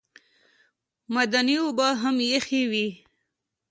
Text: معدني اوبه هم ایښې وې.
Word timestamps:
معدني 1.13 1.55
اوبه 1.63 1.87
هم 2.01 2.15
ایښې 2.31 2.61
وې. 2.71 2.87